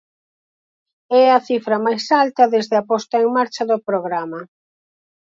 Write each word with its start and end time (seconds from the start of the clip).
É 1.21 1.23
a 1.37 1.43
cifra 1.49 1.77
máis 1.85 2.03
alta 2.23 2.43
desde 2.53 2.75
a 2.77 2.85
posta 2.91 3.15
en 3.23 3.29
marcha 3.37 3.63
do 3.71 3.77
programa. 3.87 4.41